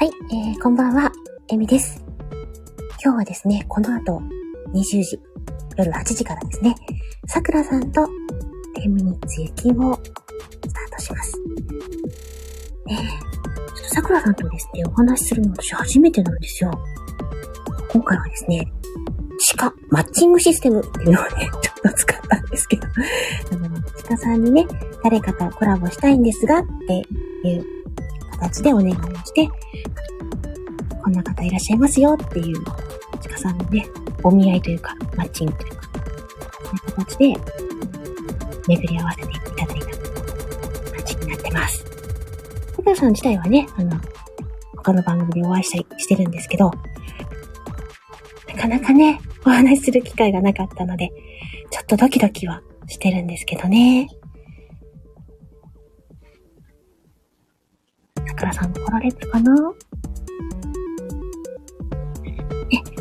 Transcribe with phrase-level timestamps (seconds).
[0.00, 1.10] はい、えー、こんばんは、
[1.48, 2.00] えみです。
[3.02, 4.22] 今日はですね、この後、
[4.72, 5.18] 20時、
[5.76, 6.76] 夜8時からですね、
[7.26, 8.02] さくらさんと、
[8.76, 11.36] 10ミニッツ雪をスタートします。
[12.86, 13.04] ねえ、ちょ
[13.74, 16.70] っとさくらさんとですね、お話しするの私初めてなんですよ。
[17.90, 18.72] 今回はですね、
[19.40, 24.64] 地下マッチングシステムっていうのをね、 ちょっと使ったんですけど、あの、地下さんにね、
[25.02, 27.02] 誰かとコラボしたいんですが、って
[27.48, 27.78] いう
[28.38, 28.94] 形でお願いを
[29.24, 29.48] して、
[31.08, 32.62] こんな方いらっしゃいますよっていう、
[33.22, 33.86] ちかさんのね、
[34.22, 35.82] お見合いというか、マッチングというか、
[36.62, 37.24] そういう形で、
[38.68, 39.86] 巡り合わせていただいた
[40.92, 41.82] 感じになってます。
[42.76, 43.98] 小倉さん自体はね、あの、
[44.76, 46.72] 他の番組でお会いしたりしてるんですけど、
[48.54, 51.10] なかなかね、お話しする機会がなかったので、
[51.70, 54.08] ちょっとドキドキはしてるんですけどね。
[58.26, 59.72] さくらさん来られるかな？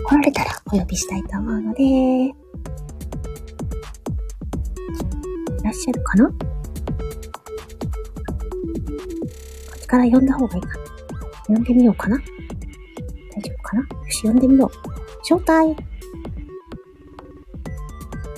[0.07, 2.33] 来られたらお呼びしたいと思うので、い
[5.63, 6.29] らっしゃるかな？
[6.29, 6.33] こ
[9.75, 10.75] っちから呼んだ方がいいかな
[11.47, 13.81] 呼んでみようかな大丈夫かな？
[13.81, 14.71] よし、呼んでみよう。
[15.29, 15.75] 招待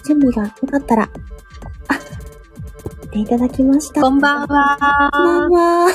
[0.07, 1.09] 準備がよかったら、あ、
[3.01, 4.01] 来ていただきました。
[4.01, 5.11] こんばんは。
[5.11, 5.91] こんばんは。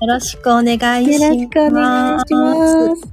[0.00, 1.22] よろしくお願いします。
[1.22, 3.05] よろしくお願いします。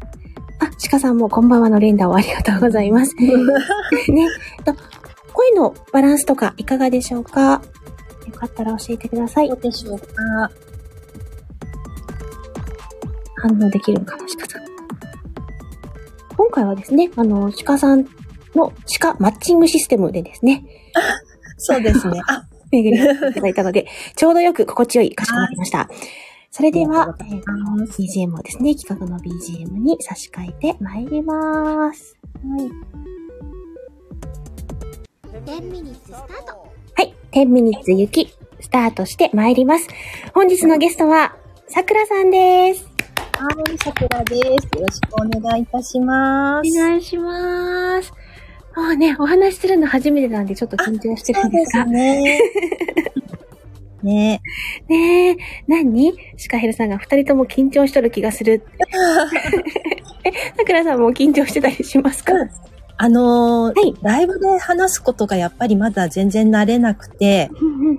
[0.93, 3.15] あ、鹿さんもこんばんはの連打をありがとうございます。
[3.17, 4.27] ね、
[4.63, 4.75] と、
[5.33, 7.61] 声のバランスとかいかがでしょうか？
[8.27, 9.55] よかったら教えてくださいど。
[9.55, 10.05] うでしょうか？
[13.37, 14.61] 反応できるのかな、鹿さん。
[16.37, 18.05] 今回はですね、あの、鹿さん
[18.53, 20.63] の鹿マッチングシステムでですね、
[21.57, 22.21] そうですね。
[22.27, 25.89] あ、 巡りいただいたので、ちょうどよく心地よいかしこまりました。
[26.55, 32.15] それでは、えありーがとうございます BGM をですね、企画の BGM に差し替えてまいります。
[32.47, 32.69] はい。
[35.47, 39.87] 10ミニッツスタートはい、10ミニッツ雪、スタートしてまいります。
[40.35, 41.35] 本日のゲストは、
[41.69, 42.87] さくらさんです。
[43.31, 44.43] はい、さくらです。
[44.43, 46.69] よろしくお願いいたします。
[46.69, 48.13] お願いします。
[48.75, 53.13] もうね、お話しするの初めてなんでちょっと緊張してるそうんですですが。
[54.03, 54.41] ね。
[54.87, 55.37] ねねえ、
[55.67, 56.13] 何？
[56.37, 58.63] シカヘルさんが二人とも緊張しとる気がする。
[60.25, 62.49] え、さくらさんも緊張してたりしますか、うん
[62.97, 67.49] あのーはいライブで話すことがやっぱりまだ全然慣れなくて、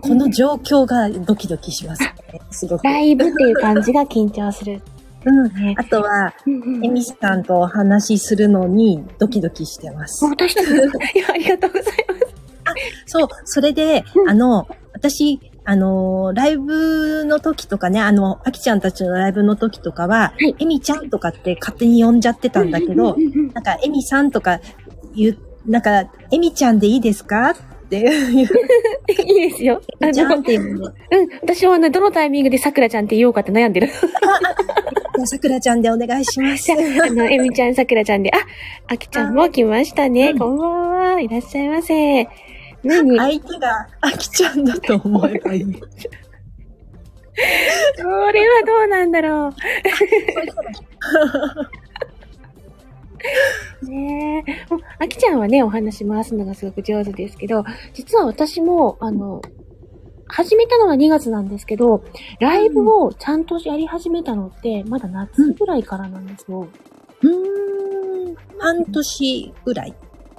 [0.00, 2.14] この状況がドキドキしますね。
[2.50, 2.84] すごく。
[2.84, 4.80] ライブっていう感じが緊張する。
[5.24, 5.52] うん。
[5.54, 10.24] ねあとは、エミさんとお話しするのにドキドキしてます。
[10.24, 10.56] 私
[11.28, 12.34] ありがとうございます。
[13.06, 23.16] そう、それで、うんあの、私、あの、ライブの時とかね、あの、あきちゃんたちのライブの時とかは、はいエミちゃんとかって勝手に呼んじゃってたんだけど
[23.54, 24.60] なんか、エミさんとか
[25.16, 27.50] 言う、なんか、エミちゃんでいいですか？
[27.50, 27.56] っ
[27.88, 28.48] ていう、
[29.26, 29.80] いいですよ。
[30.02, 33.88] あの、ちゃんっていうので、うん、私はね、どのタイミングでさくらちゃんって言おうかって悩んでる。
[35.26, 38.38] さくらちゃんでお願いしますあ、あの、えみちゃん、さくらちゃんで、あ、
[38.92, 40.30] あきちゃんも来ましたね。
[40.30, 41.20] うんこんばんは。
[41.20, 42.28] いらっしゃいませ。
[42.84, 43.16] 何？
[43.18, 45.82] 相手があきちゃんだと思えばいい。
[47.96, 48.02] そ
[48.32, 49.54] れはどうなんだろう。
[53.86, 54.52] ねえ。
[54.98, 57.64] あきちゃんはね、お話回すのがすごく上手ですけど、
[57.94, 59.40] 実は私も、あの、
[60.26, 62.04] 始めたのは2月なんですけど、
[62.40, 66.68] ライブをちゃんとやり始めたのって、まだ夏ぐらいからなんですよ。
[67.22, 69.94] うーん、半年ぐらい。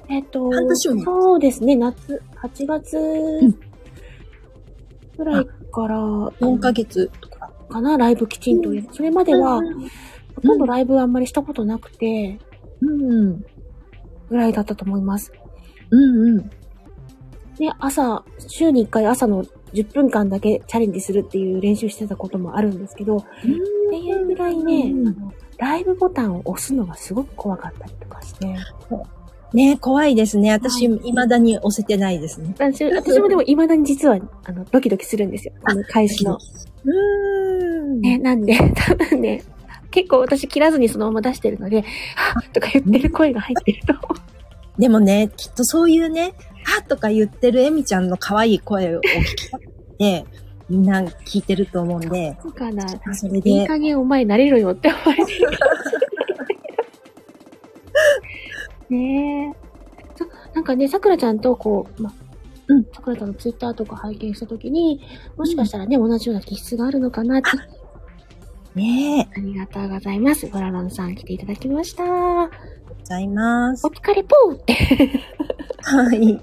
[0.10, 3.56] えっと半年もそうですね、夏、8月ん。
[5.18, 7.10] ぐらいから、4ヶ月。
[7.22, 7.52] とか。
[7.70, 8.88] かな、ライブきちんとやる。
[8.92, 9.62] それまでは、
[10.36, 12.40] ほとんどライブあんまりしたことなくて、
[12.82, 13.42] うん、
[14.30, 15.32] ぐらいだったと思います。
[15.90, 16.50] うん、うん。
[17.58, 23.24] で、朝、週に1回朝の10分間だけチャレンジするっていう練習してたこともあるんですけど、っ
[23.90, 28.56] ていうぐらいね、うんあの、ライブボタンを押すのがすごく怖かったりとかして、
[29.56, 30.52] ね怖いですね。
[30.52, 32.54] 私、はい未だに押せてないですね。
[32.58, 35.54] 私私もでも未だに実は、あの、ドキドキするんですよ。
[35.64, 36.38] あの、開始の。
[36.84, 38.02] うーん。
[38.02, 39.44] ね、なんで、 多分ね、
[39.92, 41.82] 結構私切らずにそのまま出してるので、
[42.16, 44.82] はっとか言ってる声が入ってると思う。
[44.82, 49.66] でもね、きっとそういうね、はとか言ってるエミちゃんの可愛い声を聞きたく
[49.98, 50.26] て、
[50.70, 52.86] みんな聞いてると思うんで、そうかな。
[53.14, 55.50] それいいで、加減お前慣れろよって思われてる。
[58.90, 59.54] ねえ。
[60.16, 62.14] そなんかね、さくらちゃんとこう、ま、
[62.68, 65.02] うんさくらちゃんのツイッターとか拝見したときに、
[65.38, 67.50] もしかしたらね、同じような気質があるのかなって。
[68.76, 70.48] ねえ、ありがとうございます。
[70.48, 72.04] ゴラロンさん来ていただきました。
[72.04, 72.50] ご
[73.06, 73.90] ざいますお。
[73.90, 74.74] 疲れぽーって
[75.84, 76.42] はい。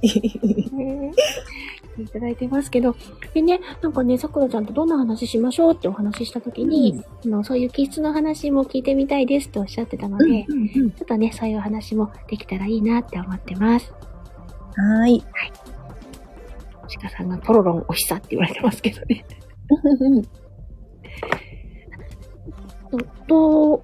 [2.00, 2.96] いただいてますけど、
[3.34, 13.92] でね、なんかね、さくらちゃんとどんな話しましょうってお話ししたときに、あのそういう気質の話も聞いてみたいですっておっしゃってたので、うんうんちょっとね、そういう話もできたらいいなって思ってます。
[14.78, 15.22] うんはい。
[17.02, 19.24] 鹿さんがポロロンおひさって言われてますけどね。
[22.92, 23.82] ど、どう、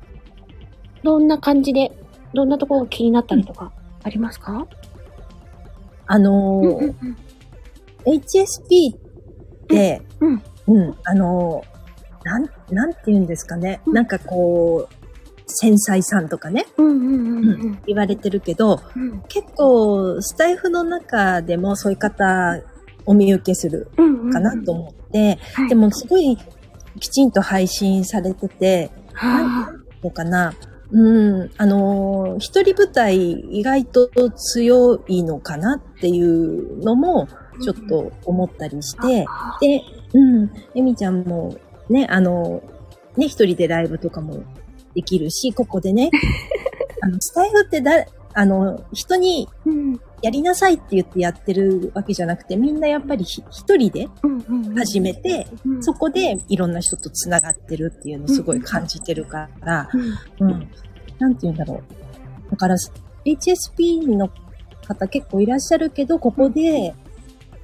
[1.03, 1.93] どんな感じで、
[2.35, 3.73] どんなところが気になったりとか
[4.03, 4.67] ありますか？
[6.07, 6.95] あのー
[8.05, 8.97] HSP っ
[9.69, 11.79] て、うんうん、あのー
[12.25, 13.81] なん、なんて言うんですかね。
[13.87, 13.95] うん。
[13.95, 14.95] なんかこう、
[15.47, 17.79] 繊細さんとかね、うんうんうんうん。
[17.87, 19.23] 言われてるけど、うん。
[19.29, 22.61] 結構、スタイフの中でもそういう方、
[23.07, 24.33] お見受けするうんうん。
[24.33, 25.69] かなと思って、はい。
[25.69, 26.37] でもすごい
[27.01, 29.73] きちんと配信されてて、はあ、
[30.03, 30.55] どうかな。
[30.91, 37.29] うん、あのー一人舞台意外と強いのかなっていうのも
[37.61, 39.27] ちょっと思ったりして、
[39.61, 39.83] で、
[40.15, 41.57] うん、エミちゃんも
[41.91, 42.63] ね、あの、
[43.17, 44.45] ね、一人でライブとかも
[44.95, 46.11] できるし、ここでね、
[47.03, 59.89] あの、スタイフってだ、あの、人にうんやりなさいって言ってやってるわけじゃなくて、みんなやっぱりひ一人でうんうんうん始めて、うんそこでいろんな人と繋がってるっていうのをすごい感じてるから、
[60.39, 60.71] うんうん。
[61.19, 62.51] なんて言うんだろう。
[62.51, 62.77] だから、
[63.25, 64.31] HSP の
[64.87, 66.95] 方結構いらっしゃるけど、ここで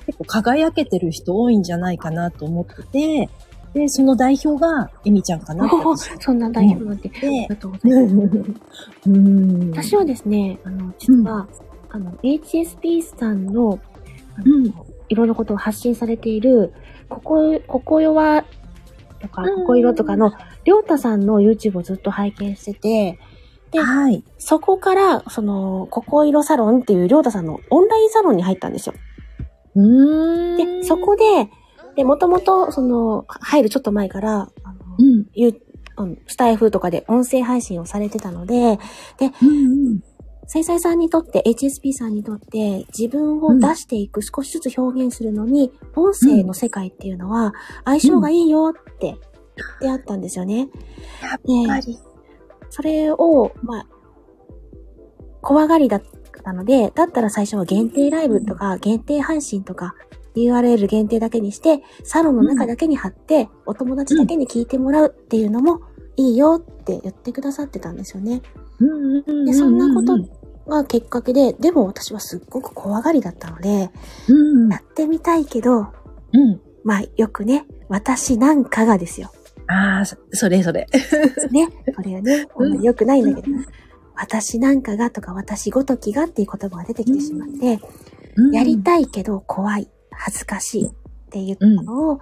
[0.07, 3.29] 結構輝けてる人多いんじゃないかなと思ってて、
[3.73, 7.11] で、その代表がエミちゃんかなってお私そんな代表なんて。
[7.12, 8.45] ありでが、とうございます。
[9.07, 9.71] うん。
[9.73, 11.49] 私はですね、あの、実は、
[11.94, 13.79] あの、HSP さんの、
[14.44, 14.75] うん
[15.11, 16.73] いろんなことを発信されている、
[17.08, 18.44] ここ、ここよは、
[19.20, 20.32] とか、うんここいろとかの、
[20.64, 23.19] りょうたさんの YouTube をずっと拝見してて、
[23.70, 24.25] ではい。
[24.38, 28.94] そこから、その、ここいろサロンっていうりょうたさんのオンラインサロンに入ったんですよ。
[29.76, 30.81] うーん。
[30.81, 31.50] で、そこで、
[31.94, 35.02] で、もともと、その、入るちょっと前から、あの、う
[36.06, 36.19] ん。
[36.26, 38.79] スタイフとかで音声配信をされてたので、うん
[39.49, 40.00] うん。
[40.46, 47.55] 繊細さんにとって、HSP さんにとって、自分を出していく、少しずつ表現するのに、音声の世界っていうのは、
[47.85, 49.19] 相性がいいよって言っ
[49.81, 50.69] てあったんですよね。
[51.23, 51.99] やっぱり。
[52.69, 53.87] それを、まあ、
[55.41, 56.02] 怖がりだっ
[56.43, 59.94] たので、だったら最初は限定ライブとか、限定配信とか、
[60.37, 65.81] URL 限定だけにして、サロンの中だけに貼って、お友達だけに聞いてもらうっていうのも
[66.16, 68.43] いいよって言ってくださってたんですよね。
[69.46, 70.19] で、そんなこと
[70.70, 73.90] がきっかけで、でも私はすっごく怖がりだったので、
[74.28, 74.70] うん。
[74.70, 75.88] やってみたいけど、
[76.32, 76.61] うん。
[76.84, 79.32] まあよくね、私なんかがですよ。
[79.66, 80.87] ああ、そそれそれ。
[81.50, 81.69] ね。
[81.96, 83.56] これはね、あんまり良くないんだけど、
[84.14, 87.81] 私なんかがとか私ごときがっていう言葉が出てきてしまって、
[88.52, 90.90] やりたいけど怖い、恥ずかしいっ
[91.31, 92.20] て言ったのを、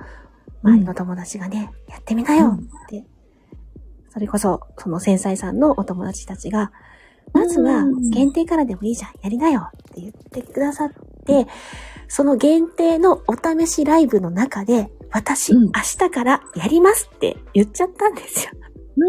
[0.62, 3.04] 周りの友達がね、やってみなよって。
[4.12, 6.70] それこそ、その繊細さんのお友達たちが、
[7.32, 10.90] まずは限定からでもいいじゃん、やりなよって言ってくださっ
[11.24, 11.46] て、
[12.08, 18.50] その限定のお試しライブの中で、私、うん明日からやりますって言っちゃったんですよ。
[18.98, 19.00] う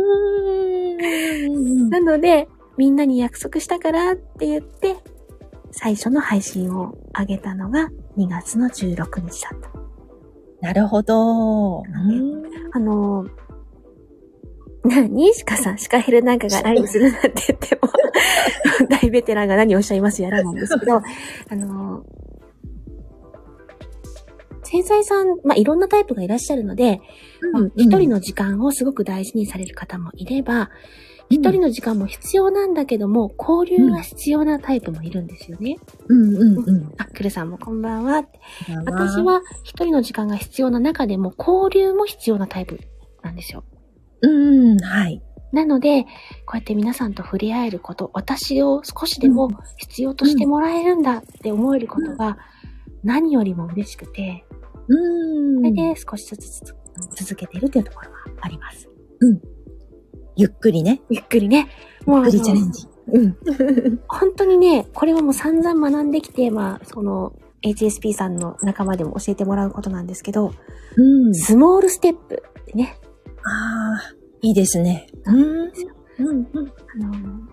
[1.01, 1.89] ーん。
[1.89, 4.95] なので、みんなに約束したからって言って、
[5.71, 9.69] 最初の配信を上げたのが2月の16日だった。
[10.61, 11.79] なるほど。
[11.79, 13.27] うんあの、
[14.83, 17.89] 何シカさん、シカヘルなんかがライブするなんて言っても、
[18.89, 22.05] 大ベテランが何をおっしゃいますやらなんですけど、あの、
[24.63, 26.99] 繊細さん、まあ、いろんなタイプがいらっしゃるので、
[27.53, 30.69] まあ一人の時間をすごく大事にされる方もいれば、
[31.29, 35.77] 一人の時間も必要なんだけども、交流が必要なタイプもいるんですよね。
[36.07, 36.93] うんうんうん。
[36.97, 38.25] あ、クルさんもこんばんは。
[38.85, 42.79] 私は一人の時間が必要な中でも、交流も必要なタイプ
[43.21, 43.63] なんですよ。
[44.23, 45.21] うん、はい。
[45.51, 46.03] なので、
[46.45, 52.37] こうやって皆さんと触れ合えること、私を少しでも必要としてもらえるんだって思えることが
[53.03, 54.45] 何よりも嬉しくて、
[54.87, 55.61] うん。
[55.61, 56.75] それで少しずつ
[57.15, 58.89] 続けているというところはあります。
[60.35, 61.01] ゆっくりね。
[61.09, 61.67] ゆっくりね。
[62.05, 62.87] もうあゆっくりチャレのンジ。
[63.11, 63.37] うん。
[64.07, 70.53] 本当にね、これはもう散々学んできて、まあ、その、HSP さんの仲間でも教えてもらうことなんですけど、
[70.97, 71.33] うん。
[71.33, 72.97] スモールステップってね、
[73.43, 75.07] ああ、いいですね。
[75.25, 75.71] うん。
[76.19, 76.47] うん。
[76.53, 76.73] うん。
[76.93, 77.47] あの、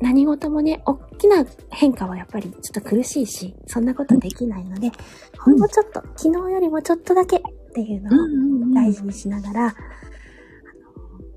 [0.00, 4.90] 何事もね、大きな変化はやっぱりちょっと苦しいし、そんなことできないので、
[5.38, 7.40] ほんのちょっと、昨日よりもちょっとだけっ
[7.74, 8.74] ていうのをうん。
[8.74, 9.74] 大事にしながら、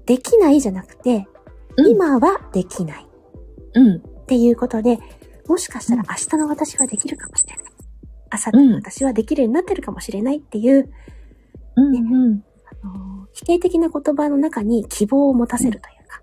[0.05, 1.27] できないじゃなくて、
[1.77, 3.07] うん今はできない
[3.75, 3.95] うん。
[3.97, 4.99] っていうことで、
[5.47, 7.65] もしかしたら明日の私はできるかもしれない。
[8.33, 10.91] 明後日の私はできるようになってるかもしれないっていう、
[11.77, 11.95] うん。
[11.95, 12.43] うん。
[12.83, 16.21] あの否定的な言葉の中に希望を持たせるというか、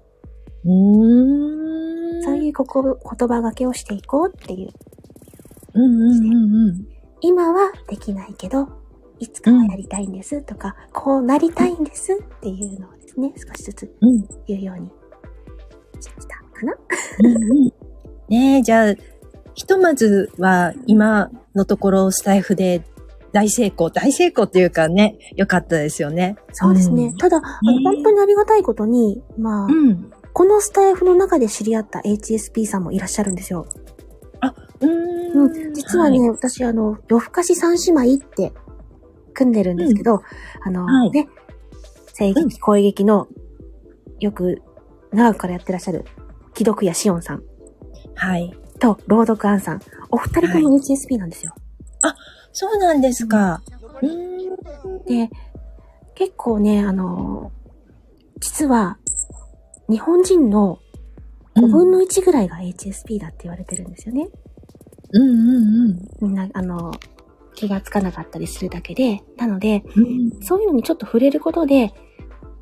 [0.67, 2.23] うん。
[2.23, 4.71] そういうここ言葉がけをしていこうっていう。
[5.75, 6.87] うんうんうん
[7.23, 8.69] 今はできないけど、
[9.19, 13.97] いつかはやりたいんですとか、こうなりたいんですっていうのをですね、少しずつ。
[14.47, 14.91] 言うように
[16.01, 16.75] しましたかな。
[17.21, 17.73] うんうん
[18.29, 18.95] ねえ、じゃあ、
[19.55, 22.83] ひとまずは今のところスタイフで
[23.37, 26.37] 大成功、大成功っていうかね、良かったですよね。
[26.55, 27.13] そうですね。
[27.19, 30.11] ただ、あの本当にありがたいことに、まあ、うん。
[30.33, 33.67] このスタイフの中で知り合った HSP さんもいらっしゃるんですよ。
[34.81, 35.75] ううんーん。
[35.75, 38.55] 実はね、私、あの、夜更かし三姉妹って
[39.35, 40.23] 組んでるんですけど、
[40.65, 41.29] あの、はいね、
[42.19, 43.29] 声劇、声劇の、
[44.19, 44.63] よく
[45.13, 46.07] 長くからやってらっしゃる、
[46.57, 47.43] 既読やしおんさん
[48.15, 48.51] はい。
[48.81, 51.53] と朗読アンさん、お二人とも HSP なんですよ。
[52.59, 53.61] そうなんですか。
[54.01, 55.05] うーん。
[55.05, 55.29] で、
[56.15, 57.53] 結構ね、あの、
[58.41, 58.97] 実は、
[59.91, 60.79] 日本人の
[61.55, 64.31] 5分の1ぐらいが HSP だって言われてるんですよね。
[65.13, 66.93] うんうんみんな、あの、
[67.55, 69.21] 気がつかなかったりするだけで。
[69.37, 70.05] なので、うん。
[70.05, 70.07] う
[70.41, 70.43] ん。
[70.43, 71.93] そういうのにちょっと触れることで、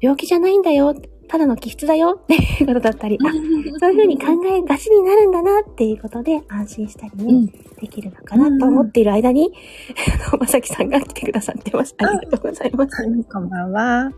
[0.00, 0.92] 病気じゃないんだよ、
[1.34, 3.32] ただの気質だよっていうことだったり、あ、
[3.80, 7.46] そういうふうに考えがちになるんだなっていうことで安心したりね、うん。
[7.46, 9.52] できるのかなと思っている間に、
[10.38, 11.96] まさきさんが来てくださってます。
[11.98, 13.04] ありがとうございます。
[13.32, 13.80] こんばんは。
[13.82, 14.10] な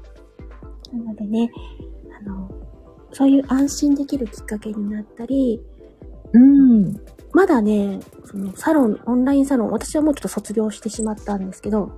[1.06, 1.50] のでね、
[2.20, 2.50] あの、
[3.12, 5.58] そういう安心できるきっかけになったり、
[6.34, 7.00] うん。
[7.32, 11.92] まだね、そのサロン、オンラインサロン、私はもうちょっと卒業してしまったんですけど、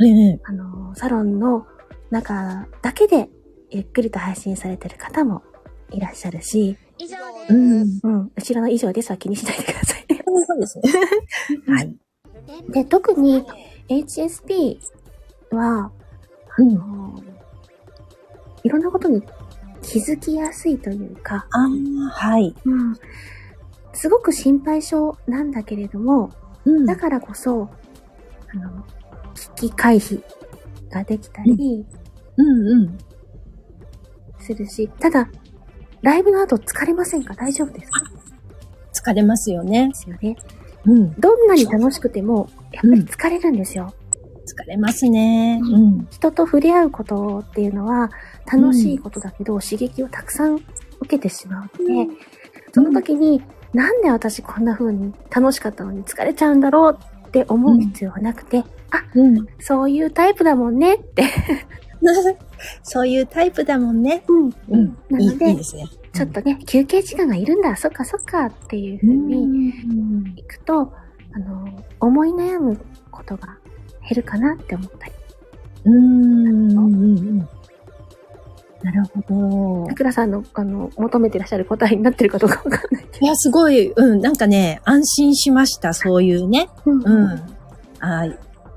[0.00, 0.40] ええ。
[0.44, 1.66] あの、サロンの
[2.10, 3.28] 中だけで
[3.70, 5.42] ゆっくりと配信されてる方も
[5.90, 7.16] いらっしゃるし、以上で
[7.48, 7.54] す。
[7.54, 7.82] うん。
[8.02, 10.22] うん、後ろの以上ですは気にしないでくださいね。
[10.46, 10.82] そうですね。
[11.66, 11.96] はい。
[12.70, 13.44] で、特に
[13.88, 14.78] HSP
[15.50, 15.90] は、
[16.58, 16.74] うん。
[18.64, 19.22] いろんなことに
[19.82, 21.68] 気づきやすいというか、ああ、
[22.10, 22.54] はい。
[22.64, 22.96] うん、
[23.92, 26.32] すごく心配性なんだけれども、
[26.64, 27.70] うんだからこそ、
[28.52, 28.84] あの、
[29.56, 30.22] 危機回避
[30.90, 31.86] ができたり
[32.36, 32.98] うんうん。
[34.40, 35.28] するし、ただ、
[36.02, 37.34] ライブの後疲れませんか？
[37.34, 38.02] 大丈夫ですか？
[38.92, 39.94] 疲れますよねで。
[39.94, 40.36] すよね。
[40.84, 41.12] うん。
[41.14, 43.92] どんなに楽しくても、やっぱり疲れるんですよ。
[44.46, 45.60] 疲れますね。
[45.62, 46.08] うん。
[46.10, 48.10] 人と触れ合うことっていうのは
[48.50, 50.64] 楽しいことだけど、刺激をたくさん受
[51.08, 52.12] けてしまうので、
[52.72, 53.42] その時に、
[53.74, 59.46] なんで私こんな風に楽しかったのに疲れちゃうんだろうって思う必要はなくて、あ、うん。
[59.58, 61.24] そういうタイプだもんねって、
[62.82, 64.22] そういうタイプだもんね。
[64.28, 64.96] うん、うん。
[65.10, 65.84] なのでいいですね。
[66.12, 70.34] ちょっとね、休憩時間がいるんだ、そっかそっかっていう風にうん。
[70.36, 70.92] いくと、
[71.32, 71.68] あの、
[72.00, 72.78] 思い悩む
[73.10, 73.56] ことが
[74.08, 75.12] 減るかなって思ったり。
[75.84, 76.70] うん。
[76.70, 76.94] うん。
[76.94, 77.48] うん。
[78.82, 79.86] なるほど。
[79.88, 86.68] 桜さんの、あの、求めてらっしゃる答えになってるかどうかわかんないけいや、すごい、うん、なんかね、安心しました、そういうね。
[86.86, 86.92] ど。
[86.92, 87.26] うん。
[88.00, 88.26] あ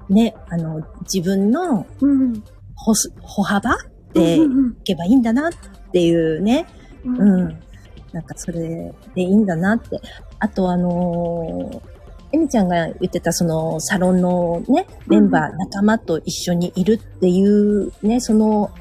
[0.10, 2.44] ね、あの、自分のうん。
[2.85, 3.77] 歩す、歩幅
[4.13, 5.51] でいうんけばいいんだなっ
[5.91, 6.65] ていうね。
[7.05, 7.21] うん。
[7.21, 7.43] う。
[7.47, 7.59] ん。
[8.11, 10.00] なんかそれでいいんだなって。
[10.39, 11.81] あとあのー、
[12.33, 18.71] エミちゃんが言ってたそのサロンのね、メンバー、仲間と一緒にいるっていうね、その、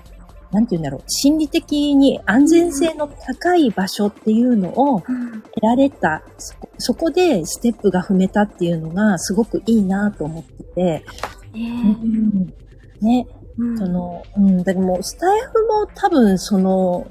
[0.52, 5.42] なんて言うんだろう、心理的に安全性の高い場所っていうのをうん。
[5.42, 11.04] 得られた、そこそこでステップが踏めたっていうのがすごくいいなと思ってて、
[11.52, 11.97] ね。
[13.00, 13.26] ね、
[13.61, 17.07] うんその、うん、でも、スタイフも多分その、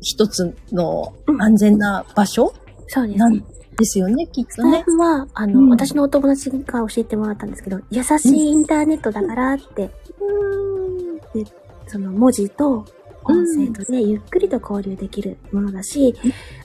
[0.00, 2.52] 一つの安全な場所
[2.88, 3.44] そうですねなん。
[3.76, 4.82] ですよね、きっスタイとね。
[4.84, 9.90] フは、あの、うん私のお友達が教えてもらったんですけど、優しいインターネットだからって、
[11.34, 11.44] で
[11.88, 12.84] その文字と
[13.24, 16.14] 音声とでゆっくりと交流できるものだし、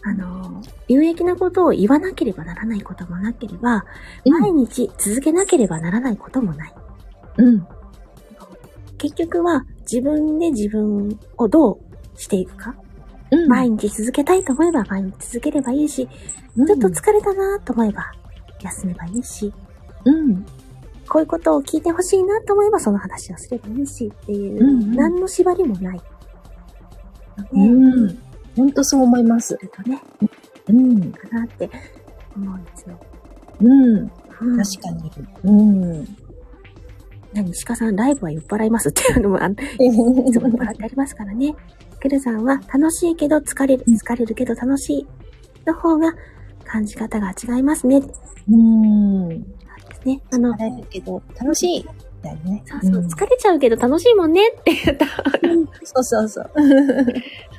[0.03, 3.85] あの、有益なことを言わなければならないこともなければ、
[4.25, 6.73] うん毎日続けなければならないこともない。
[7.37, 7.67] うん。
[8.99, 11.79] 結局は自分で自分をどう
[12.15, 12.75] していくか？
[13.31, 13.47] うん。
[13.47, 16.07] 毎日続けたいと思えば毎日続ければいいし、
[16.55, 18.11] うんちょっと疲れたなと思えば
[18.61, 19.51] 休めばいいし、
[20.05, 20.45] うん。
[21.07, 26.01] こういうことを聞いてほしいなと思えばその話をすればいいしっていう、うんうん何の縛りもない。
[27.37, 28.19] ので、うん。
[28.57, 29.57] 本当そう思います。
[29.57, 29.99] とね、
[30.67, 31.11] うん。
[31.13, 31.69] かなって
[32.35, 32.99] 思うんですよ。
[33.61, 33.97] うん。
[33.97, 34.09] うん
[34.57, 35.11] 確かに。
[35.43, 36.05] うん。
[37.33, 41.55] 何、鹿さん、ライブは酔っ払いますっていうのも、あのいつも酔っ払ってありますからね。
[41.99, 45.07] くるさんは、楽しいけど疲れる、疲れるけど楽しい
[45.65, 46.13] の方が
[46.65, 48.01] 感じ方が違いますね。
[48.01, 48.07] で
[48.51, 49.43] うん。
[50.01, 50.21] すね。
[50.31, 51.85] あの、疲れるけど、楽しい。
[52.21, 52.63] だよね。
[52.65, 55.05] そうそう、ん疲れちゃうけど楽しいもんねって言った。
[55.83, 56.51] そうそうそう。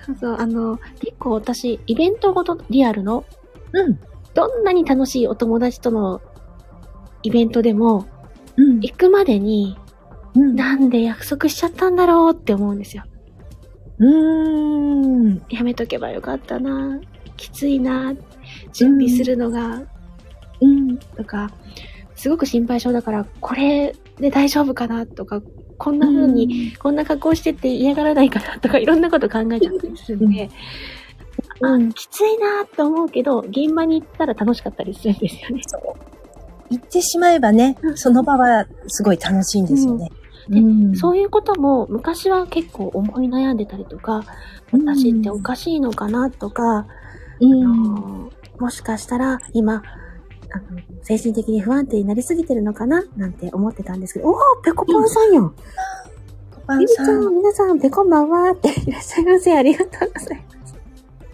[0.07, 3.25] そうそう、あの、結構私、イベントごとリアルの、
[3.73, 3.99] うん。
[4.35, 6.21] どんなに楽しいお友達との
[7.23, 8.07] イベントでも、
[8.57, 8.81] うん。
[8.81, 9.77] 行くまでに、
[10.35, 10.55] うん。
[10.55, 13.05] なんで約束しちゃったんだろうって思うんですよ。
[13.99, 15.43] うーん。
[15.51, 17.01] やめとけばよかったな。
[17.37, 18.15] きついな。
[18.73, 19.83] 準備するのが、
[20.61, 20.99] うん。
[20.99, 21.51] とか、
[22.15, 25.43] すごく心配性だから、これで大丈夫かなとか、
[25.79, 30.51] こんな風に、こんな格好してって嫌がらないかなとか、いろんなこと考えちゃったりするんで、うん
[31.63, 35.63] あ、きついなと思うけど、現場に行ったら楽しかったりするんですよね。
[35.67, 36.10] そう。
[36.71, 40.11] 言ってしまえばね、その場はすごい楽しいんですよね。
[40.49, 40.97] うん。
[40.97, 44.23] そういうことも昔は結構思い悩んでたりとか、
[44.73, 46.87] 私っておかしいのかなとか、
[47.41, 47.65] うん。
[47.65, 49.83] あのもしかしたら今、
[50.53, 55.55] あの精神的に不安定になりすぎてるのかななんて思ってたんですけど、おー、ペコパンさんよ、
[56.55, 59.57] コパゆりちゃん、ンさん、皆さん、ペコンばんはっていらっしゃいませ。
[59.57, 60.75] ありがとうございます。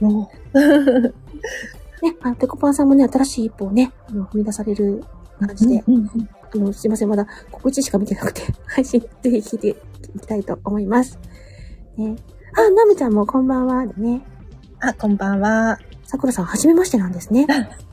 [0.01, 0.31] も
[2.03, 5.03] ね、あペコパンさんもね、新しい一歩をね、あの踏み出される
[5.37, 9.69] 感じで、あの、すいません、まだ告知しか見てなくて、 配信ぜひ聞いて
[10.15, 11.19] いきたいと思います。
[11.97, 12.17] ね。
[12.57, 13.87] あ、ナムちゃんもこんばんは。
[13.87, 14.23] でね。
[14.81, 15.79] あ、こんばんは。
[16.05, 17.47] さくらさん、はじめましてなんですね。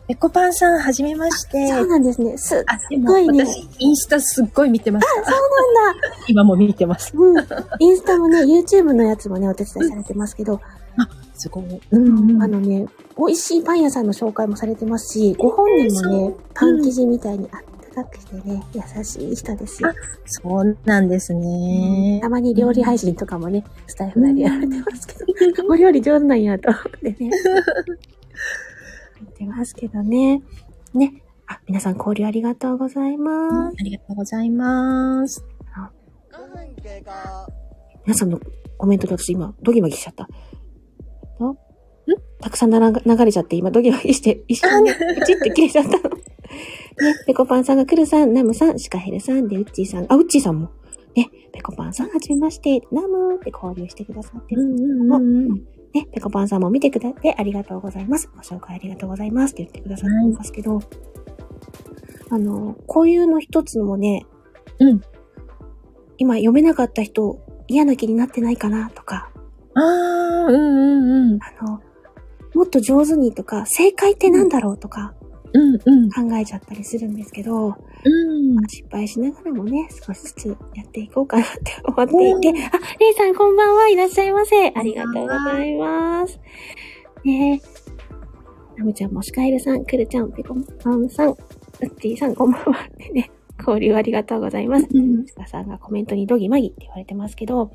[0.07, 1.67] ペコパンさん、はじめまして。
[1.69, 2.37] そうなんですね。
[2.37, 5.13] す、あ、でもごいね私、インスタすっごい見てました。
[5.13, 6.07] そうなんだ。
[6.27, 7.13] 今も見てます。
[7.15, 7.37] うん。
[7.79, 10.59] インスタもね、YouTube のやつもね、お手伝いされてますけど、
[11.33, 11.81] すごい。
[11.91, 17.59] うん、あのね、美味しいパン屋さんの紹介もされてますし、ご本人もね、パン生地みたいにあっ
[17.95, 19.91] たかくしてね、優しい人ですよ。
[20.25, 22.29] そうなんですねた。
[22.29, 27.15] まに料理配信とかもね、スタイフ内でやられてますけど、お料理上手なんやと思ってね。
[27.19, 27.29] 言
[29.29, 30.41] ってますけどね。
[30.93, 31.23] ね。
[31.47, 35.43] あ、皆さん交流ありがとうございまありがとうございます。
[38.05, 38.39] 皆さんの
[38.77, 40.27] コメントで私今、ドギマギしちゃった。
[42.43, 45.95] たくさん流れちゃって、今ドギマギして、一緒にプチって切れちゃったの。
[45.95, 46.19] ね、
[47.25, 50.69] ペコパンさんがクルさん、ナムさん、シカヘルさん、で、ウッチーさん、あ、ウッチーさんも。
[51.15, 58.29] ね、ペコパンさん、はじめまして、ナムって交流してくださってるんですけども、ね、ペコパンさんも見てくださってありがとうございます。
[58.35, 60.81] ご紹介ありがとうございますって言ってくださってますけど、
[62.29, 64.25] あの、こういうの一つもね、
[64.79, 65.01] うん。
[66.17, 69.29] 今読めなかった人、嫌な気になってないかなとか、
[69.75, 71.39] ああ、うんうんうん。
[71.41, 71.81] あの、
[72.53, 75.13] もっと上手にとか、正解ってなんだろうとか
[75.53, 76.09] うんうん。
[76.11, 78.67] 考えちゃったりするんですけど、うん。
[78.67, 84.69] 失敗しながらもね、少しずつやっていこうかなって思っていて、あ、レイさんこんばんはいらっしゃいませ。
[84.69, 86.39] ありがとうございます。
[87.23, 87.83] ねえ。
[88.77, 91.35] ナムちゃん、もしかえるさん、くるちゃん、ペコパンさん、ウ
[91.81, 92.87] ッチーさんこんばんは。
[92.91, 94.87] ってね、交流ありがとうございます。
[94.91, 97.71] うんシカさんがコメントにドギマギって言われてますけど、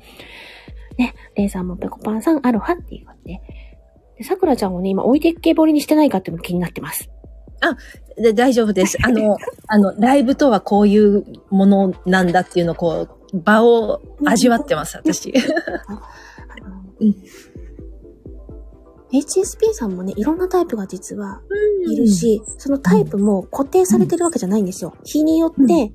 [0.97, 3.29] ね、レイさんもペコパンさん、アロハっていうこと
[4.19, 7.09] で、で、さくらちゃんをね、今置いてっけぼりにしてないかっても気になってます。
[8.17, 8.97] で大丈夫です。
[9.03, 15.33] あの、 あの、ライブとはこういうものなんだっていうのをこう、場を味わってます、私。
[16.99, 17.15] うん。
[19.11, 19.93] HSP さん。
[19.93, 20.37] もね、いろん。
[20.37, 21.41] なタイプが実は
[21.89, 24.65] いるし、そのタイプも固定されてるわけじゃないん。
[24.65, 24.93] ですよ。
[25.03, 25.93] 日によって、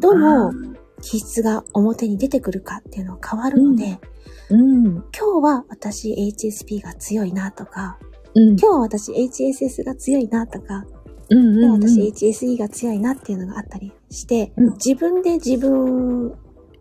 [0.00, 0.52] どの
[1.00, 3.98] 気質が表に出てくるかっていうのが変わるので、
[4.50, 4.84] うん。
[4.86, 7.98] 今日は私 HSP が強いなとか、
[8.34, 8.48] うん。
[8.50, 10.84] 今日は私 HSS が強いなとか、
[11.30, 11.58] うん。
[11.58, 11.82] 今日はうん。
[11.82, 16.32] 私 HSE が強いなっていうのがあったりして、うん自分で自分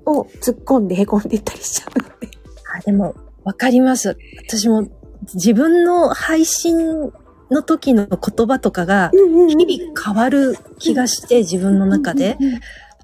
[0.06, 2.30] を突っ込んで凹んでいったりしちゃうので。
[2.76, 4.18] あ、でも、わかります。
[4.48, 4.88] 私も、
[5.34, 7.12] 自分の配信
[7.50, 12.38] の時の言葉とかが、日々変わる気がして、自分の中で。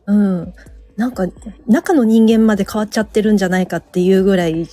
[0.05, 0.53] うん。
[0.99, 1.27] なんか、
[1.65, 4.65] 中の人間まで変わっちゃってるんじゃないかっていうぐらい違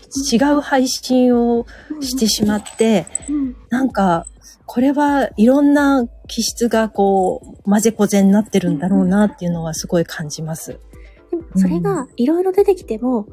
[0.57, 1.67] う配信を
[2.01, 4.27] してしまって、うんなんか、
[4.65, 10.81] これはいろんな気質がこう、混ぜこぜになってるんだろうなっていうのはすごい感じます。
[11.31, 13.29] でもそれがいろいろ出てきても、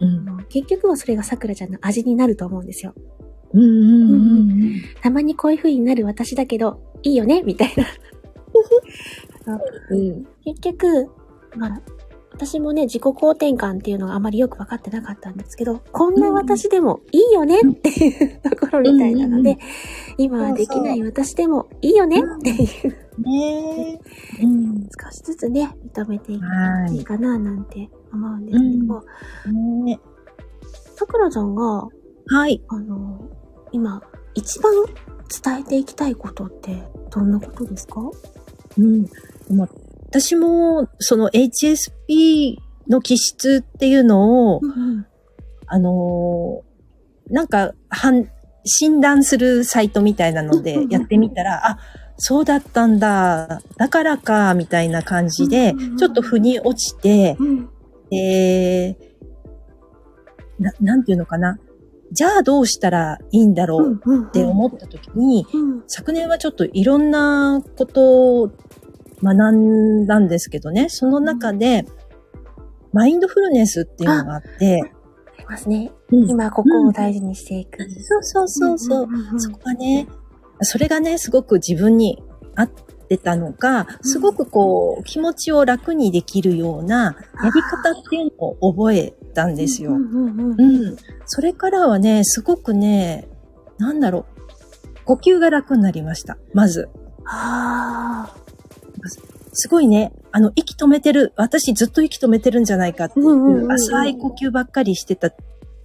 [0.00, 0.44] うん。
[0.50, 2.92] 結局はそれが桜ちゃんの味になると思うんですよ。
[3.54, 7.86] うんうんうんたまにこういう風になる私だけど、いいよねみたいな。
[10.44, 11.06] 結局、
[11.56, 11.82] まあ、
[12.40, 19.58] 私もね、自己肯定感っていうのがあまりよく分かってなかったんですけど、こんな私でもいいよねっていうところみたいなので、
[20.16, 22.54] 今はできない私でもいいよねってい
[22.88, 22.96] う。
[23.20, 24.00] ね。
[24.42, 24.88] うん。
[24.98, 29.04] 少しずつね、認めていけばはいいいかななんて思うんですけど、
[29.84, 30.00] ね。
[30.96, 31.88] さくらちゃんが、
[32.28, 32.62] はい。
[32.68, 33.20] あの、
[33.70, 34.02] 今、
[34.34, 34.72] 一番
[35.44, 38.00] 伝えていきたいことって、どんなことですか？
[38.78, 39.06] うん。
[40.10, 42.56] 私も、その HSP
[42.88, 45.06] の気質っていうのを、ん。
[45.66, 46.70] あのー
[47.30, 48.28] なんか、判、
[48.64, 51.78] 診断するサイトみたいなのでやってみたら、あ、
[52.18, 57.70] そうだったんだ、だからか、みたいな感じでちょっと腑に落ちて、うん。
[58.12, 58.96] えー、
[60.58, 61.58] な、なんていうのかな。
[62.12, 64.26] じゃあどうしたらいいんだろううん。
[64.26, 65.84] って思った時に、うん。
[65.86, 68.50] 昨年はちょっといろんなことを
[69.22, 71.84] 学んだんですけどね、その中で、
[72.92, 74.82] マインドフルネスっていうのがあって、
[75.38, 75.92] ありますね。
[76.10, 77.78] うん今、ここを大事にしていく。
[78.00, 79.06] そうそうそうそう。
[79.06, 80.08] んんんそこがね、
[80.62, 82.22] それがね、すごく自分に
[82.54, 82.68] 合っ
[83.08, 89.92] てたのか、すごくこう、気持ちを楽にできるようなやり方っていうのを覚えたんですよ。
[89.92, 90.96] うんうんうんうん。
[91.26, 93.28] それからはね、すごくね、
[93.78, 96.38] なんだろう、呼吸が楽になりました。
[96.52, 96.88] まず。
[97.24, 98.34] あ
[99.52, 103.72] すごいね、あの、息止めてる、私ずっと息止めてるんじゃないかっていうんうんうんううん。
[103.72, 105.32] 浅い呼吸ばっかりしてた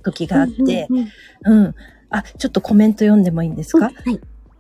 [0.03, 1.07] 時があって、うんうん
[1.45, 1.75] うんうん。
[2.11, 4.19] あ、ちょっとコメント読んでもいいんですか、はい。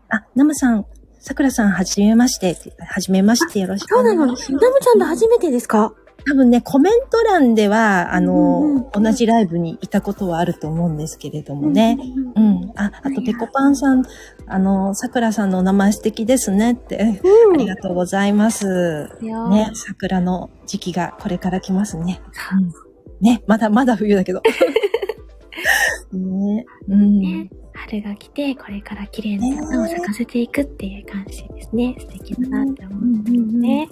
[0.09, 0.85] あ、ナムさん、
[1.19, 2.55] さくらさん、はじめまして。
[2.79, 4.25] はじめまして、よろしくそうなの。
[4.25, 4.65] ナムお願いします。
[4.81, 5.93] ちゃんと初めてですか？
[6.27, 11.97] 多分ね、コメント欄では、あの、うんうん同じライブにいたことはあると思うんですけれどもね。
[12.35, 12.71] ううんん。
[12.77, 14.05] あ、あと、ペコパンさん、
[14.47, 17.19] あの、さくらさんのお名前素敵ですねって。
[17.23, 17.55] うん。
[17.55, 19.09] ありがとうございます。
[19.21, 22.21] よね、桜の時期がこれから来ますね。
[22.53, 24.41] うん、ね、まだまだ冬だけど。
[26.13, 27.19] ね、うん。
[27.19, 27.49] ね、
[27.85, 31.95] 春が来て、これから綺麗な花を咲かせていくっていう感じですね。
[31.99, 33.89] 素敵だなって思うんですよね。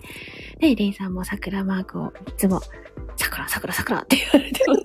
[0.59, 2.61] で、レイさんも桜マークをいつも、
[3.15, 4.81] 桜、桜、桜って言われてます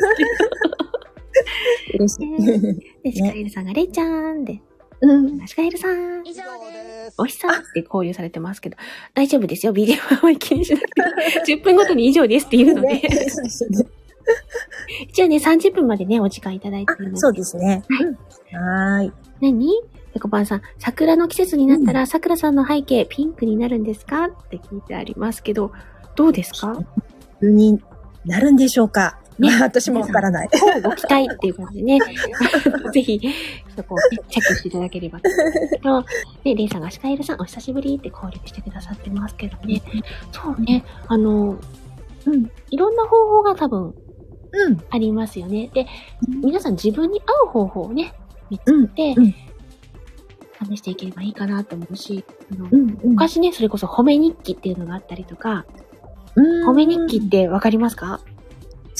[1.95, 3.03] 嬉しい。
[3.03, 4.61] で、シカエルさんがレイちゃんで、
[5.01, 5.47] うん。
[5.47, 7.15] シカエルさん、以上です。
[7.17, 8.77] お日さんって交流されてますけど、
[9.15, 9.73] 大丈夫ですよ。
[9.73, 11.03] ビデオはあまり気にしなくて。
[11.55, 13.01] 10分ごとに以上ですって言うので、
[15.09, 17.17] 一応ね、30分までね、お時間いただいてあるの、で。
[17.19, 17.83] そうですね。
[17.89, 18.15] うん。
[18.59, 19.13] はーい。
[19.41, 19.69] 何？
[20.15, 24.25] ペコパンさん、桜の季節になったら、桜さんの背景、ピンクになるんですか？
[24.25, 25.71] って聞いてありますけど、
[26.17, 26.79] どうですか？
[27.41, 27.81] 風に
[28.25, 29.19] なるんでしょうか？
[29.39, 29.51] ね。
[29.51, 30.49] まあ私もわからない。
[30.83, 31.99] ご期待っていう感じでね、
[32.93, 33.21] ぜひ、
[33.77, 36.03] そこをねチェックしていただければと思うんですけど、
[36.43, 39.81] で、レイさんがシカエルさん、お久しぶりって交流してくださってますけどね、
[40.33, 41.57] そうね、あの、
[42.27, 43.95] うん、いろんな方法が多分
[44.53, 44.79] うん。
[44.91, 45.71] ありますよね。
[45.75, 45.87] で、
[46.43, 48.15] 皆さん自分に合う方法をね、
[48.51, 49.35] 見つけて
[50.67, 52.73] 試していければいいかなと思うし、あのうん。
[52.75, 52.99] うん。
[53.11, 55.67] 昔ね、それこそ褒め日記っていうのがあったりとか、
[56.35, 58.21] うん褒め日記ってわかりますか？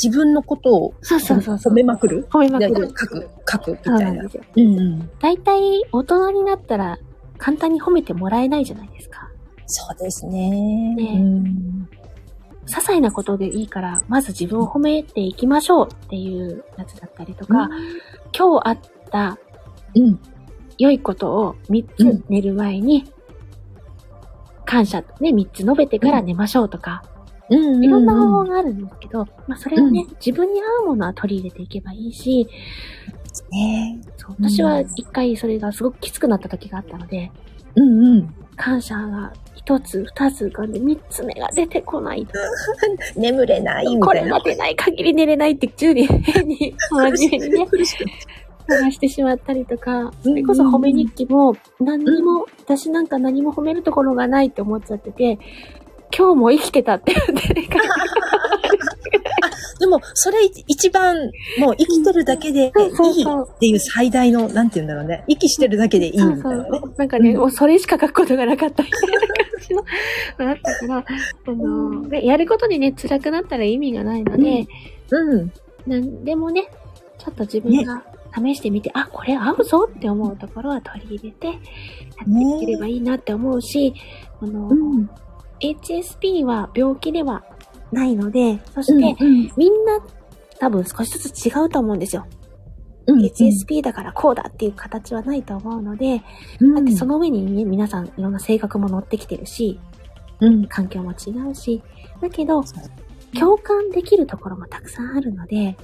[0.01, 1.73] 自分のことをそうそうそうそう。
[1.73, 2.27] 褒めまくる？
[2.31, 2.89] 褒めまくる。
[2.89, 3.99] 書く、書くみたな。
[4.01, 4.43] ないんですよ。
[4.57, 5.11] うんうん。
[5.21, 6.99] 大体、大人になったら、
[7.37, 9.31] 簡単に褒めてもらえないじゃないですか。
[9.67, 10.51] そうですね。
[10.95, 11.89] ねうん
[12.69, 17.69] 些細なことでいいから、まず自分を褒めていきましょうっていうやつだったりとか、
[18.37, 18.79] 今日あっ
[19.11, 19.39] た
[19.95, 20.21] うん。
[20.79, 23.05] 良いことを3うんつ寝る前に、
[24.65, 27.03] 感謝とね、3つ述べてから寝ましょうとか、
[27.51, 27.83] うん。
[27.83, 32.47] いろんな方法があるんですけど、まあそれをね、自分に合うものは取り入れていけばいいし、
[33.51, 34.01] ね。
[34.17, 37.33] そう私は一回それがすごくきつくなった時があったので、
[37.75, 38.35] うんうん。
[38.59, 42.33] 感謝が一つ、二つ浮かんで三つ目が出てこないと。
[43.19, 44.39] 眠れないみこれたいな。
[44.39, 47.67] が出ない限り寝れないって10年変に真面目にね、
[48.69, 55.39] 探してしまったりとか、それこそ褒め日記も何にも、私なんか何も褒めるところがないって思っちゃってて、
[56.17, 57.69] 今日も生きてたって言ってね、
[59.79, 61.17] でも、それ一番、
[61.59, 65.25] もう生きてるだけでいいそうそうそうっていう最大の、なんて言うんだろうね。
[65.29, 66.69] 息してるだけでいいそうそみたいなね。
[66.83, 66.95] う。
[66.97, 69.27] なんかね、うんもうそれしか書くことがなかったみたいな感
[69.69, 69.85] じの、
[70.39, 74.67] だったから、あの、でやることにね、辛くなったら意味がないので、
[75.11, 75.53] うん。
[75.87, 76.69] なんでもね、
[77.19, 78.03] ちょっと自分が
[78.37, 83.95] 試してみて、あ、これ合うぞって思うところは取り入れて、やっていければいいなって思うし、
[84.41, 85.11] あの、うん。
[85.61, 87.45] HSP は病気では
[87.93, 89.53] ないので、そして、うん。
[89.57, 90.01] みんな
[90.59, 92.27] 多分少しずつ違うと思うんですよ。
[93.07, 93.21] うん。
[93.21, 96.23] HSP だからこうだっていう形はないと思うので、
[96.61, 99.81] うんだってその上にね、皆さんいろんな性格も乗ってきてるし、
[100.41, 100.67] うん。
[100.67, 101.83] 環境も違うし、
[102.21, 102.63] だけど
[103.39, 105.77] 共感できるところもたくさんあるので、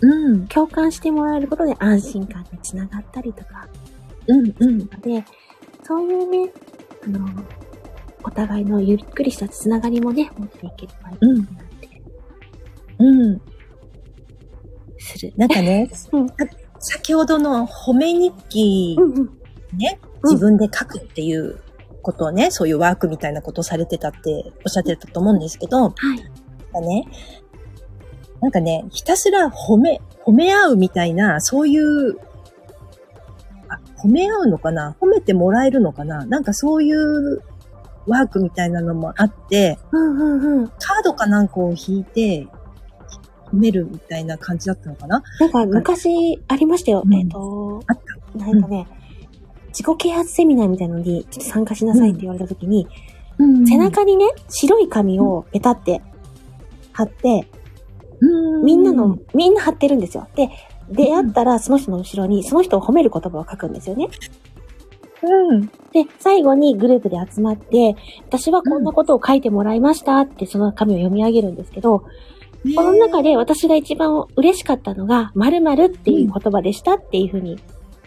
[0.00, 0.46] うん。
[0.46, 3.68] 共感してもらえることで安心感につながったりとか、
[4.26, 4.54] うん。
[4.58, 4.78] うん。
[4.78, 5.24] ので、
[5.82, 6.52] そういうね、
[7.04, 7.28] あの、
[8.24, 11.46] お互いのゆっくりしたつながりもね、持っていければいいなっ
[11.80, 12.02] て
[12.98, 13.40] うん。
[14.98, 15.32] する。
[15.36, 16.34] なんかね、 うんさ
[16.78, 19.30] 先ほどの褒め日記うんうん。
[19.78, 21.60] ね、うん自分で書くっていう
[22.02, 25.92] ことをね、そういうワークみたいなことをされてたっておっしゃってたと思うんですけど、はい。
[26.72, 27.04] なんかね、
[28.42, 32.16] なんかね、ひたすら褒め、褒め合うみたいな、そういう、
[33.68, 34.96] あ、褒め合うのかな？
[35.00, 36.24] 褒めてもらえるのかな？
[36.26, 37.42] なんかそういう
[38.06, 40.68] ワークみたいなのもあって、うんうんうん。
[40.68, 42.46] カードかなんかを引いて、
[43.52, 45.22] 褒めるみたいな感じだったのかな？
[45.40, 47.02] なんか昔ありましたよ。
[47.04, 48.38] うんえっ、と、あった。
[48.38, 48.86] なんかね、
[49.68, 52.86] 自己啓発セミナーみたいなのにちょっと参加しなさいって言われた時に、
[53.38, 56.00] うん背中にね、白い紙をペタって
[56.92, 57.48] 貼って、
[58.20, 60.28] うんみんなの、みんな貼ってるんですよ。
[60.34, 60.48] で、
[60.90, 64.08] 出会ったらその人の後ろにその人を褒める言葉を書くんですよね。
[65.22, 65.66] うん。
[65.66, 72.04] で、最後にグループで集まって、私はこんなことを書いてもらいましたってその紙を読み上げるんですけど、
[72.76, 77.58] この中で私が一番嬉しかったのが、〇〇っていう言葉でしたっていうふうに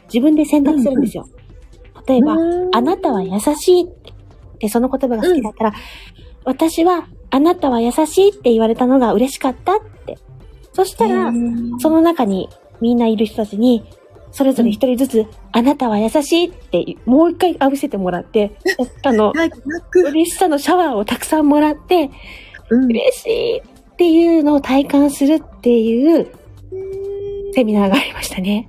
[0.06, 1.28] 自分で選択するんですよ。
[2.08, 2.36] 例えば、
[2.74, 4.14] あなたは優しいって、
[4.60, 5.74] でその言葉が好きだったら、
[6.46, 10.18] 私はあなたは優しいって言われたのが嬉しかったって。
[10.74, 11.32] そしたら、
[11.80, 12.50] その中に
[12.82, 13.84] みんないる人たちに、
[14.34, 18.58] それぞれ一人ずつ、あなたは優しいって、もう一回浴びせてもらって、
[19.06, 19.32] あの。
[19.94, 22.10] 嬉しさのシャワーをたくさんもらって、
[22.70, 23.62] うん嬉しいっ
[23.98, 26.28] ていうのを体感するっていう
[27.54, 28.68] セミナーがありましたね。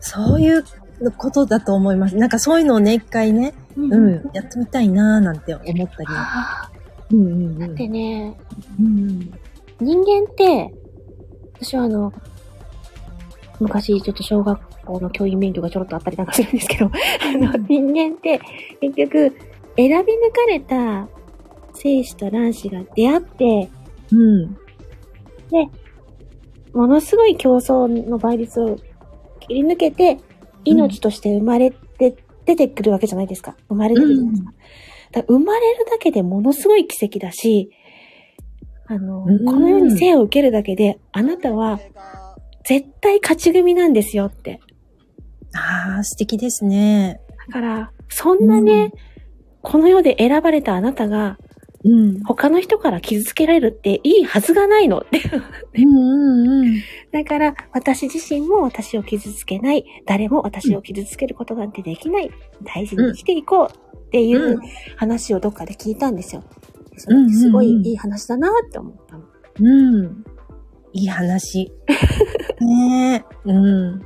[0.00, 0.64] そういう
[1.16, 2.16] ことだと思います。
[2.16, 5.86] なんかそういうのをね、一回ね、うん、やってみたいなーなんて思ったり。
[6.08, 6.70] あ
[7.12, 8.36] うんうんうんーでね、
[8.80, 9.30] うん
[9.78, 10.74] 人間って、
[11.60, 12.12] 私はあの、
[13.60, 18.40] 昔ちょっと小学校の教員免許がちょろっとあったりなんかするんですけど、 あの、人間って
[18.80, 19.32] 結局
[19.76, 20.04] 選び抜か
[20.48, 21.08] れた
[21.74, 23.68] 生死と卵子が出会って、
[24.12, 24.56] うん。
[26.72, 28.76] ものすごい競争の倍率を
[29.40, 30.18] 切り抜けて、
[30.64, 33.56] 命として生まれて、出てくるわけじゃないですか。
[33.68, 34.52] 生まれてるじゃないですか。
[35.12, 37.70] だから生まれるだけでものすごい奇跡だし、
[38.86, 41.80] あの、うんこの世に生を受けるだけで、あなたは
[42.66, 44.60] 絶対勝ち組なんですよって。
[45.54, 47.20] ああ、素敵ですね。
[47.46, 48.92] だから、そんなね、
[49.62, 51.38] この世で選ばれたあなたが、
[51.84, 52.24] うん。
[52.24, 55.20] 他の人から傷つけられるっていいはずがないのって。
[55.78, 56.82] うんうんうん。
[57.12, 59.84] だから、私自身も私を傷つけない。
[60.04, 62.30] 誰も私を傷つけることなんてできない。
[62.64, 64.58] 大事に生きていこうっていう
[64.96, 66.42] 話をどっかで聞いたんですよ。
[66.96, 69.24] それってすごいいい話だなって思ったの。
[69.60, 70.24] うん。
[70.96, 71.70] いい話。
[72.60, 73.50] ねえ。
[73.50, 74.00] うん。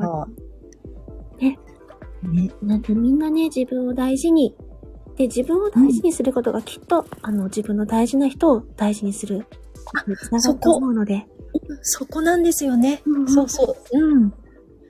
[0.00, 0.26] そ
[1.38, 1.58] うね。
[2.22, 2.50] ね。
[2.62, 4.56] なんでみんなね、自分を大事に。
[5.16, 9.44] で、自分を大事にすることがきっと、あの、自分の大事な人を大事にする
[9.84, 11.26] ことにつながると思うので。
[11.82, 13.02] そこなんですよね。
[13.04, 13.98] うんうんそうそう。
[13.98, 14.32] うん。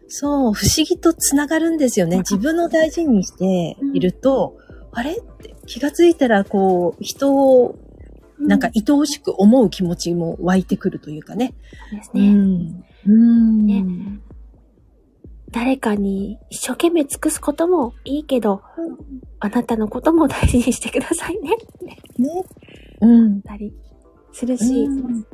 [0.06, 2.18] そう、不思議とつながるんですよね。
[2.18, 4.56] 自分の大事にしていると、
[4.92, 5.12] あれ？
[5.12, 7.76] って気がついたら、こう、人を、
[8.46, 11.54] なんか愛おしく思う気持ちも湧いてくるというかね。
[11.90, 12.32] ですね。
[12.32, 12.84] ん。
[13.06, 13.66] うん。
[13.66, 13.84] ね
[15.50, 18.62] 誰かに一生懸命尽くすこともいいけど、
[19.38, 21.50] あなたのことも大事にしてくださいね。
[22.18, 22.44] ね。
[23.00, 23.42] うん。
[23.42, 23.74] たり
[24.32, 25.26] するし、うん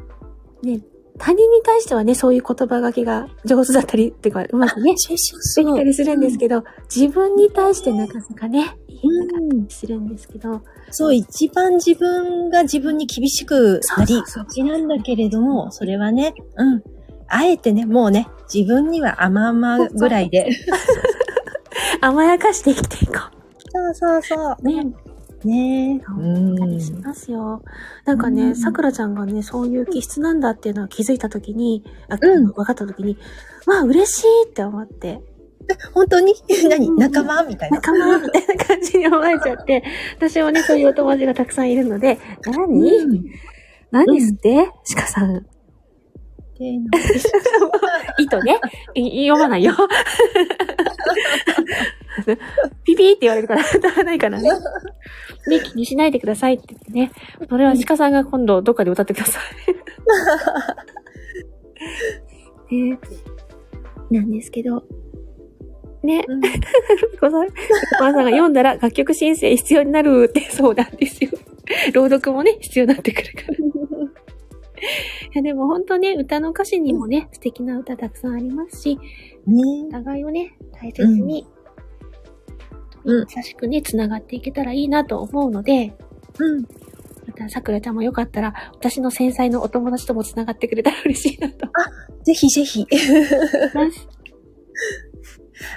[0.63, 0.81] ね、
[1.19, 5.75] 他人に対してはね、そういう言葉がけが上手だったり、っていうか、うまくね、そうそうでそう。
[5.75, 16.83] きたりするんですけど、自分に対してなかなかね、うんりするんですけど、そう、一番自分が自分に厳しくなりそうそうがちなんだけれども、それはね、うん。
[17.29, 20.49] あえてね、もうね、自分には甘々ぐらいで。
[22.01, 23.15] 甘やかして生きていこ
[23.71, 24.57] そうそうそう。
[24.63, 24.67] う。
[24.67, 24.87] ね。
[25.45, 26.81] ねそううん。
[26.81, 27.63] しますよ。
[28.05, 33.17] なんかね、うんさくらちゃんがね、そういう気質なんだっていうのは気づいたときに、あ、うん分かったときに、
[33.67, 35.21] まあ嬉しいって思って、
[35.93, 36.35] 本当に
[36.69, 37.77] 何うん仲間みたいな。
[37.77, 39.85] 仲間みたいな感じに思えちゃって、
[40.17, 43.25] 私もね、そういうお友達がたくさんいるので、何、うん
[43.91, 45.47] 何ですって、鹿さん。
[46.59, 46.75] で
[48.19, 48.59] 意図ね。
[48.95, 49.75] い読まないよ。
[52.85, 54.51] ピピーって言われるから、 歌わないからね。
[55.47, 57.11] ね、気にしないでくださいって言ってね。
[57.49, 59.41] それは鹿さんが今度どっかで歌ってくださ
[62.71, 62.75] い。
[62.91, 62.99] ね
[64.11, 64.85] なんですけど。
[66.03, 66.49] ね、うんお
[67.99, 71.31] 母さんが読んだら楽曲申請必要になるってそうなんですよ。
[71.93, 73.55] 朗読もね、必要になってくるから。
[73.55, 78.97] いやでも本当ね、歌の歌詞にもね、素敵な歌たくさんありますし、
[79.47, 81.58] ねお互いをね、大切にうん
[83.13, 85.95] 優しくね、繋がっていけたらいいなと思うので、
[86.39, 86.63] うん。
[87.27, 91.67] また、さくらちゃんもよかったら、私の繊細のお友達とも繋がってくれたら嬉しいなと
[92.25, 92.87] ぜひぜひ。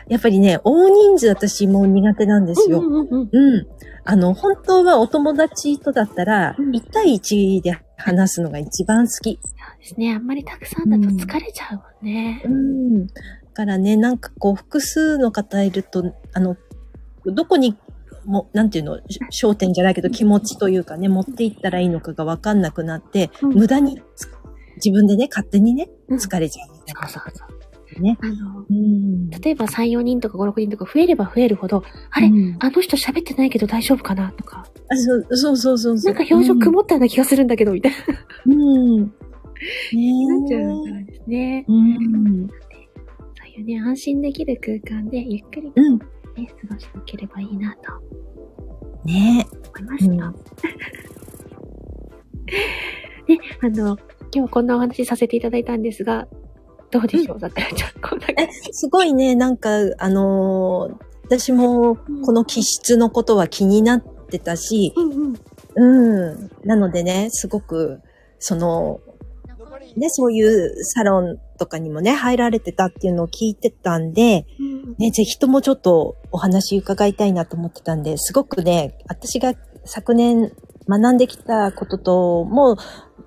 [0.08, 2.80] やっぱりね、大人数私も苦手なんですよ。
[2.80, 3.30] うんうんうん。
[3.32, 3.68] うん。
[4.04, 9.40] あの、本当はお友達とだったら、うん1対1で話すのが一番好き。
[9.42, 10.14] そうですね。
[10.14, 12.42] あんまりたくさんだと疲れちゃうもんね。
[12.46, 13.08] うん。
[13.08, 13.14] だ
[13.54, 16.58] からね、なんかこう、複数の方いると、あの、
[17.26, 17.78] どこに、
[18.26, 24.30] も、なんていうの、し焦点じゃないけど気持ちというかね、持っていったらいいのかがわかんなくなって、うん無駄につ、
[24.76, 27.46] 自分でね、勝手にね、うん疲れちゃうみたいなそうそうそ
[28.00, 28.02] う。
[28.02, 28.18] ね。
[28.22, 29.30] あの、うん。
[29.30, 36.14] 例えば3、4人とか5、6人とか増えれば増えるほど、あれ、うんあの人喋ってないけど大丈夫かなとか、あそうそうそうそうそう。
[36.14, 37.98] なんか表情曇ったような気がするんだけど、みたいな。
[38.46, 39.04] うん。
[39.04, 39.12] ね
[39.94, 40.28] え。
[40.28, 41.66] なっちゃうからですね。
[41.68, 42.48] うん。
[42.48, 42.54] そ
[43.46, 46.00] ういうね、安心できる空間でゆっくりとうん。
[46.36, 47.82] ね、過ごしていければいいなと。
[49.06, 49.48] ね。
[49.80, 50.12] 思いました。
[50.12, 50.36] うん。
[53.28, 53.98] ね、あの、
[54.34, 56.28] 今日こんなお話しさせていただいたんですが、
[56.90, 65.36] どうでしょう、だったらちゃん、 こんなえ、すごいね、なんか、あのー私もこの気質のことは気になってたし、うん
[65.78, 66.32] うん。
[66.34, 66.50] うん。
[66.66, 68.02] なのでね、すごく、
[68.38, 69.00] その、
[69.96, 79.54] ね、そういうサロンとかにもね、入られてたっていうのを聞いてたんで、うんね、ぜひともちょっとお話伺いたいなと思ってたんで、すごくね、私が
[79.86, 80.52] 昨年
[80.88, 82.78] 学んできたこととも、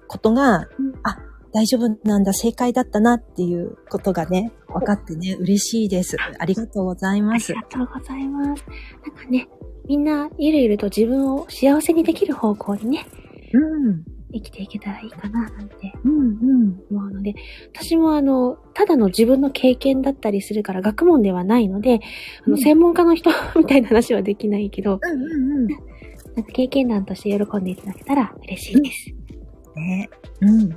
[0.09, 1.18] ことが、うんあ、
[1.53, 6.16] 大丈夫なんだ、正解だったなっていうことがね、分かってね、嬉しいです。
[6.38, 7.53] ありがとうございあります。
[7.53, 8.64] がとうございます。
[9.07, 9.48] なんかね、
[9.87, 13.07] みんなゆるゆると自分を幸せにできる方向にね、
[13.53, 14.05] うん。
[14.35, 16.81] 生きていけたらいいかななんてうん、うん。
[16.90, 17.35] 思うので、
[17.73, 22.01] 私もあの、ただの自分の経験だったりするから学問ではないので、
[22.44, 25.66] あの、うん専門家の人 みたいな話はできないけど、うん、うん、うん。
[25.66, 25.75] な
[26.42, 29.14] んか経験談として喜んでいただけたら嬉しいです。
[29.77, 30.09] ね。
[30.40, 30.70] うん。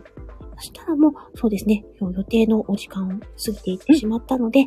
[0.58, 3.18] そしたらもう、そうですね、今日予定のお時間を過
[3.52, 4.66] ぎていってしまったので、は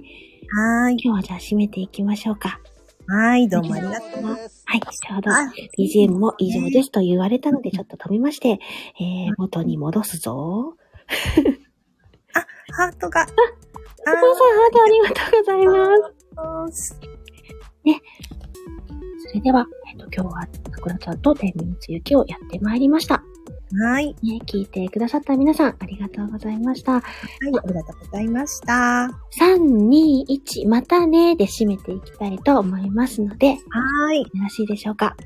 [0.89, 0.93] ーい。
[0.93, 2.61] 今日はじゃあ締めていきましょうか。
[3.13, 4.25] はーい、どうもありがとう。
[4.25, 8.61] はい、ちょうどあ BGM も以上ですと言われたので、ちょっと飛びまして、
[9.01, 10.77] えー、元に戻すぞ。
[12.73, 13.23] ハートが。
[13.23, 15.67] お母さん、ハートありがとうござい
[16.67, 16.85] ます。
[16.85, 17.01] す。
[19.27, 20.49] それでは、えっ、と、今日は、さ
[20.81, 23.25] くらちゃんと天秤つゆきをやってまいりました。
[23.73, 24.17] はい。
[24.23, 26.95] ね、聞いてくださった皆さん、ありがとうございました。
[26.95, 29.11] はい、ありがとうございました。
[29.39, 34.25] 3、2、1、またね、で締めていきたいと思いますので、よはーい。
[34.43, 35.17] ろしいでしょうか？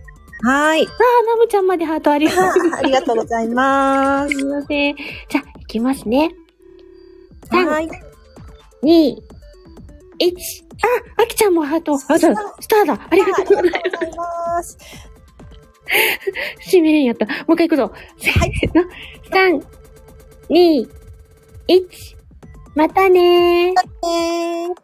[0.42, 0.82] はーい。
[0.82, 0.88] あー、
[1.26, 2.78] ナムちゃんまでハートありがとうございます。
[2.78, 4.44] ありがとうございますす。
[4.44, 4.96] みません。
[4.96, 6.30] じゃあ、いきますね。
[7.50, 7.88] 3、はい。
[8.82, 9.16] 2、1。
[11.16, 11.94] あ、あきちゃんもハート。
[12.08, 13.08] あ、じゃあスターだ。
[13.08, 13.72] ありがとうござい
[14.16, 14.76] ます。
[16.60, 16.80] し。
[16.80, 17.26] めれんやった。
[17.26, 17.92] もう一回行くぞ。
[18.18, 18.84] せーの。
[19.30, 19.64] 3、
[20.50, 20.88] 2、
[21.68, 22.16] 1。
[22.74, 23.74] またねー。
[23.74, 24.83] またねー